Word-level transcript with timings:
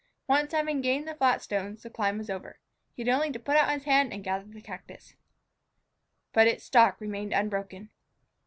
Once 0.25 0.51
having 0.51 0.81
gained 0.81 1.07
the 1.07 1.13
flat 1.13 1.43
stones, 1.43 1.83
the 1.83 1.89
climb 1.91 2.17
was 2.17 2.27
over. 2.27 2.57
He 2.95 3.03
had 3.03 3.09
only 3.13 3.31
to 3.31 3.39
put 3.39 3.55
out 3.55 3.69
his 3.71 3.83
hand 3.83 4.11
and 4.11 4.23
gather 4.23 4.45
the 4.49 4.59
cactus. 4.59 5.13
But 6.33 6.47
its 6.47 6.63
stalk 6.63 6.99
remained 6.99 7.33
unbroken. 7.33 7.91